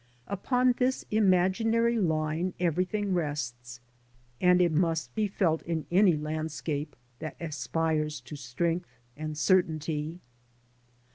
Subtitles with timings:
[0.25, 3.79] Upon this imaginary line everything rests,
[4.41, 10.19] and it must be felt in any landscape that aspires to strength and certainty.